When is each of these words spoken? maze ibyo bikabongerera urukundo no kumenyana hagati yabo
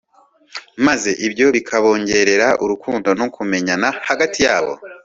maze 0.85 1.11
ibyo 1.27 1.47
bikabongerera 1.55 2.47
urukundo 2.63 3.09
no 3.19 3.27
kumenyana 3.35 3.87
hagati 4.07 4.39
yabo 4.47 4.73